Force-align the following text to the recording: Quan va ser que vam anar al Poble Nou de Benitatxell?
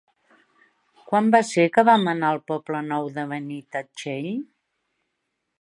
Quan 1.11 1.27
va 1.35 1.41
ser 1.49 1.65
que 1.75 1.83
vam 1.91 2.09
anar 2.15 2.33
al 2.37 2.41
Poble 2.53 2.83
Nou 2.89 3.13
de 3.19 3.29
Benitatxell? 3.35 4.33